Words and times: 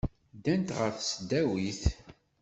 Ddant 0.37 0.73
ɣer 0.77 0.91
tesdawit. 0.93 1.81